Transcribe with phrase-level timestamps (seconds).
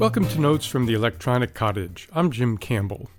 [0.00, 2.08] Welcome to Notes from the Electronic Cottage.
[2.14, 3.10] I'm Jim Campbell.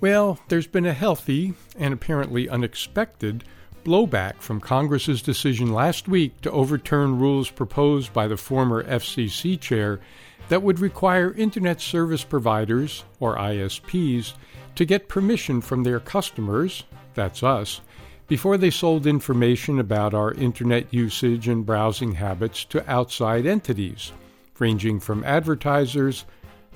[0.00, 3.42] Well, there's been a healthy and apparently unexpected
[3.84, 9.98] blowback from Congress's decision last week to overturn rules proposed by the former FCC chair
[10.48, 14.34] that would require Internet service providers, or ISPs,
[14.76, 17.80] to get permission from their customers, that's us,
[18.28, 24.12] before they sold information about our Internet usage and browsing habits to outside entities
[24.60, 26.24] ranging from advertisers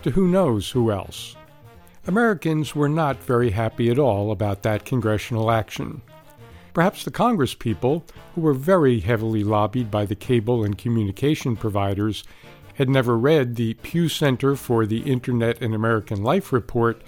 [0.03, 1.37] to who knows who else.
[2.07, 6.03] Americans were not very happy at all about that congressional action.
[6.75, 12.25] Perhaps the Congress people, who were very heavily lobbied by the cable and communication providers,
[12.75, 17.01] had never read the Pew Center for the Internet and American Life report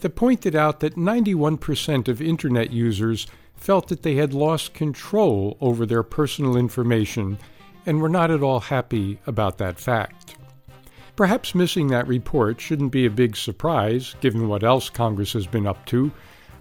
[0.00, 5.86] that pointed out that 91% of Internet users felt that they had lost control over
[5.86, 7.38] their personal information
[7.86, 10.36] and were not at all happy about that fact.
[11.16, 15.66] Perhaps missing that report shouldn't be a big surprise, given what else Congress has been
[15.66, 16.10] up to,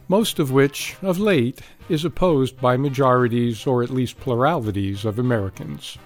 [0.07, 5.97] most of which, of late, is opposed by majorities or at least pluralities of Americans.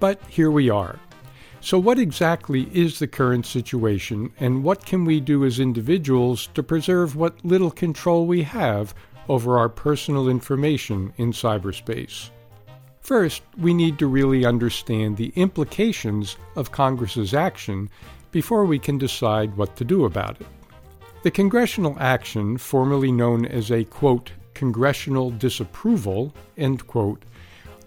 [0.00, 0.98] But here we are.
[1.60, 6.62] So, what exactly is the current situation, and what can we do as individuals to
[6.62, 8.94] preserve what little control we have
[9.28, 12.30] over our personal information in cyberspace?
[13.02, 17.90] First, we need to really understand the implications of Congress's action
[18.30, 20.46] before we can decide what to do about it.
[21.24, 27.24] The congressional action, formerly known as a quote, congressional disapproval, end quote,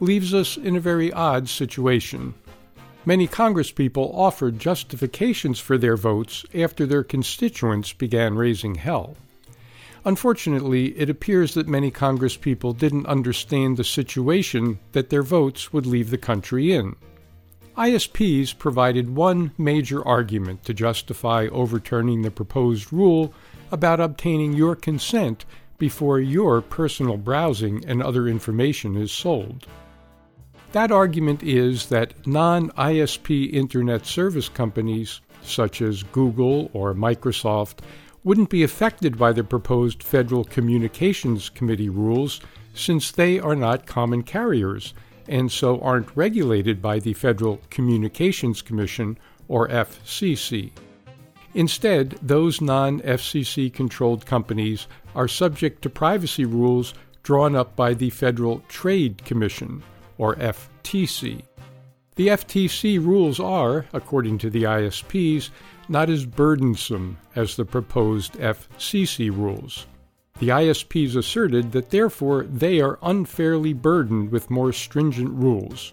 [0.02, 2.34] leaves us in a very odd situation.
[3.06, 9.16] Many congresspeople offered justifications for their votes after their constituents began raising hell.
[10.06, 16.12] Unfortunately, it appears that many Congresspeople didn't understand the situation that their votes would leave
[16.12, 16.96] the country in.
[17.76, 23.34] ISPs provided one major argument to justify overturning the proposed rule
[23.72, 25.44] about obtaining your consent
[25.80, 29.66] before your personal browsing and other information is sold.
[30.72, 37.80] That argument is that non ISP Internet service companies, such as Google or Microsoft,
[38.26, 42.42] wouldn't be affected by the proposed Federal Communications Committee rules
[42.74, 44.94] since they are not common carriers
[45.28, 50.72] and so aren't regulated by the Federal Communications Commission or FCC.
[51.54, 58.10] Instead, those non FCC controlled companies are subject to privacy rules drawn up by the
[58.10, 59.84] Federal Trade Commission
[60.18, 61.44] or FTC.
[62.16, 65.50] The FTC rules are, according to the ISPs,
[65.90, 69.86] not as burdensome as the proposed FCC rules.
[70.40, 75.92] The ISPs asserted that therefore they are unfairly burdened with more stringent rules.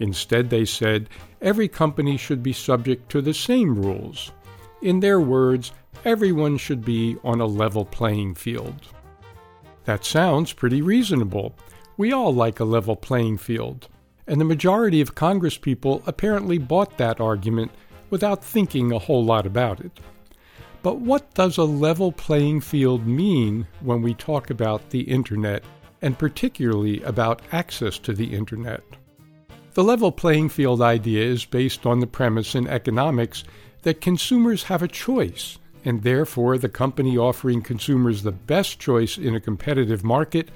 [0.00, 1.08] Instead, they said
[1.40, 4.32] every company should be subject to the same rules.
[4.82, 5.70] In their words,
[6.04, 8.88] everyone should be on a level playing field.
[9.84, 11.54] That sounds pretty reasonable.
[11.96, 13.88] We all like a level playing field.
[14.26, 17.70] And the majority of Congresspeople apparently bought that argument
[18.10, 20.00] without thinking a whole lot about it.
[20.82, 25.64] But what does a level playing field mean when we talk about the Internet,
[26.02, 28.82] and particularly about access to the Internet?
[29.72, 33.44] The level playing field idea is based on the premise in economics
[33.82, 39.34] that consumers have a choice, and therefore the company offering consumers the best choice in
[39.34, 40.50] a competitive market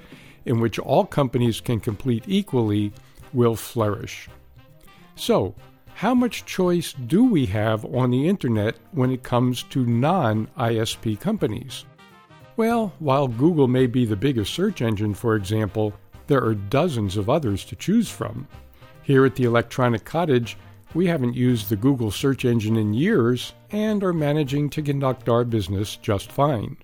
[0.45, 2.93] in which all companies can compete equally
[3.33, 4.29] will flourish.
[5.15, 5.55] So,
[5.95, 11.19] how much choice do we have on the internet when it comes to non ISP
[11.19, 11.85] companies?
[12.55, 15.93] Well, while Google may be the biggest search engine, for example,
[16.27, 18.47] there are dozens of others to choose from.
[19.01, 20.57] Here at the Electronic Cottage,
[20.93, 25.43] we haven't used the Google search engine in years and are managing to conduct our
[25.43, 26.77] business just fine.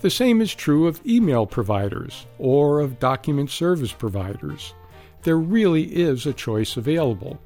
[0.00, 4.74] The same is true of email providers or of document service providers.
[5.22, 7.38] There really is a choice available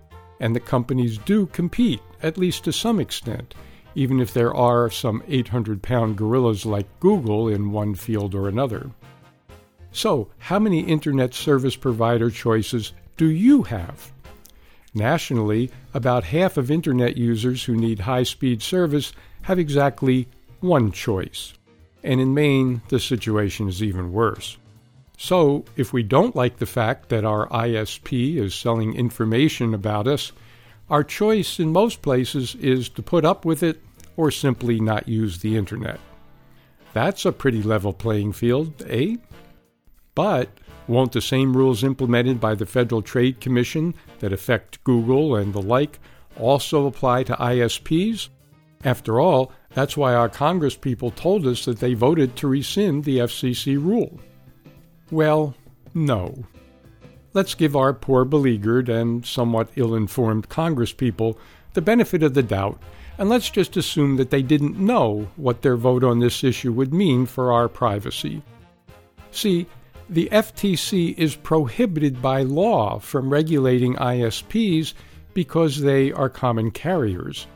[0.43, 3.55] and the companies do compete, at least to some extent,
[3.95, 8.91] even if there are some 800 pound gorillas like Google in one field or another.
[9.93, 14.11] So, how many Internet service provider choices do you have?
[14.95, 20.27] Nationally, about half of Internet users who need high speed service have exactly
[20.61, 21.55] one choice.
[22.03, 24.59] And in Maine, the situation is even worse.
[25.17, 30.33] So, if we don't like the fact that our ISP is selling information about us,
[30.91, 33.81] our choice in most places is to put up with it
[34.17, 36.01] or simply not use the internet.
[36.93, 39.17] That's a pretty level playing field, eh?
[40.15, 40.51] But
[40.87, 45.63] won't the same rules implemented by the Federal Trade Commission that affect Google and the
[45.63, 45.99] like
[46.39, 48.29] also apply to ISPs?
[48.85, 53.19] After all, that's why our Congress people told us that they voted to rescind the
[53.19, 54.21] FCC rule.
[55.13, 55.55] Well,
[55.93, 56.47] no.
[57.35, 61.37] Let's give our poor beleaguered and somewhat ill informed Congresspeople
[61.75, 62.81] the benefit of the doubt,
[63.19, 66.95] and let's just assume that they didn't know what their vote on this issue would
[66.95, 68.43] mean for our privacy.
[69.31, 69.67] See,
[70.09, 74.95] the FTC is prohibited by law from regulating ISPs
[75.35, 77.47] because they are common carriers.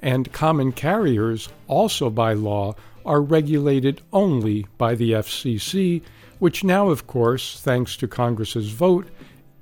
[0.00, 2.74] And common carriers, also by law,
[3.06, 6.02] are regulated only by the FCC,
[6.38, 9.08] which now, of course, thanks to Congress's vote,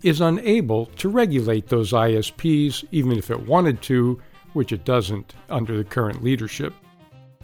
[0.02, 4.20] is unable to regulate those ISPs, even if it wanted to,
[4.52, 6.74] which it doesn't under the current leadership.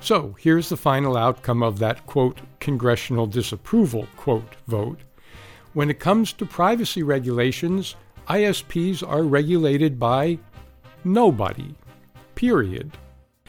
[0.00, 5.00] So here's the final outcome of that quote, congressional disapproval quote vote.
[5.72, 7.96] When it comes to privacy regulations,
[8.28, 10.38] ISPs are regulated by
[11.04, 11.74] nobody,
[12.34, 12.96] period.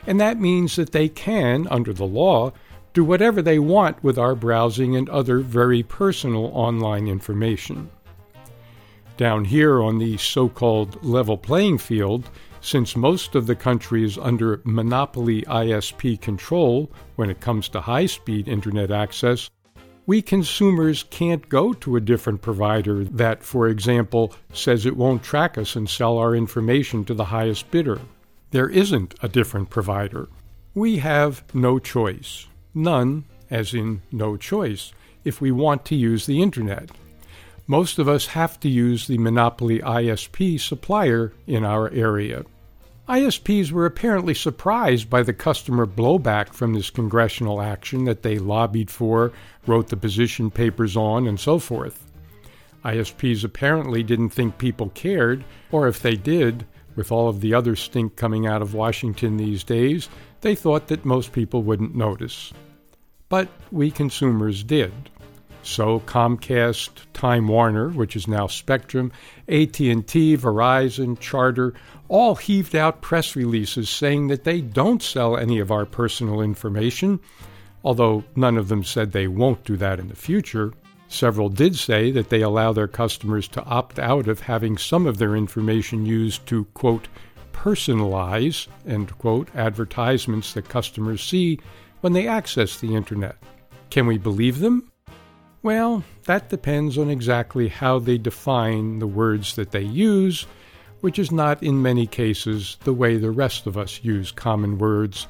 [0.07, 2.51] And that means that they can, under the law,
[2.93, 7.89] do whatever they want with our browsing and other very personal online information.
[9.17, 12.29] Down here on the so called level playing field,
[12.61, 18.05] since most of the country is under monopoly ISP control when it comes to high
[18.05, 19.49] speed internet access,
[20.05, 25.57] we consumers can't go to a different provider that, for example, says it won't track
[25.57, 28.01] us and sell our information to the highest bidder.
[28.51, 30.27] There isn't a different provider.
[30.73, 32.47] We have no choice.
[32.73, 34.91] None, as in no choice,
[35.23, 36.91] if we want to use the Internet.
[37.67, 42.45] Most of us have to use the monopoly ISP supplier in our area.
[43.07, 48.91] ISPs were apparently surprised by the customer blowback from this congressional action that they lobbied
[48.91, 49.31] for,
[49.65, 52.05] wrote the position papers on, and so forth.
[52.85, 57.75] ISPs apparently didn't think people cared, or if they did, with all of the other
[57.75, 60.07] stink coming out of Washington these days,
[60.41, 62.53] they thought that most people wouldn't notice.
[63.29, 64.93] But we consumers did.
[65.61, 69.11] So Comcast, Time Warner, which is now Spectrum,
[69.47, 71.73] AT&T, Verizon, Charter
[72.07, 77.19] all heaved out press releases saying that they don't sell any of our personal information,
[77.83, 80.73] although none of them said they won't do that in the future.
[81.07, 85.17] Several did say that they allow their customers to opt out of having some of
[85.17, 87.07] their information used to, quote,
[87.59, 91.59] personalize, end quote, advertisements that customers see
[92.01, 93.35] when they access the Internet.
[93.89, 94.91] Can we believe them?
[95.61, 100.47] Well, that depends on exactly how they define the words that they use
[101.01, 105.27] which is not in many cases the way the rest of us use common words,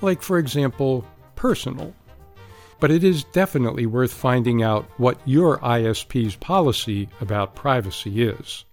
[0.00, 1.04] like, for example,
[1.36, 1.94] personal.
[2.78, 8.64] But it is definitely worth finding out what your ISP's policy about privacy is.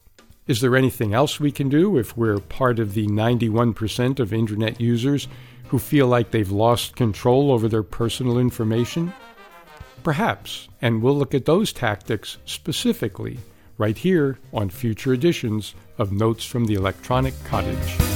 [0.48, 4.80] Is there anything else we can do if we're part of the 91% of Internet
[4.80, 5.28] users
[5.68, 9.12] who feel like they've lost control over their personal information?
[10.04, 13.40] Perhaps, and we'll look at those tactics specifically
[13.78, 18.07] right here on future editions of Notes from the Electronic Cottage.